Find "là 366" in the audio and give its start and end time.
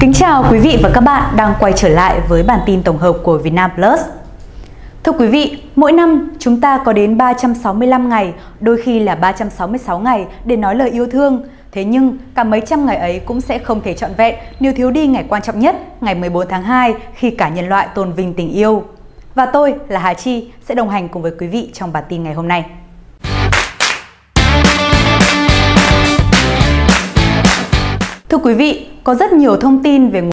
9.00-9.98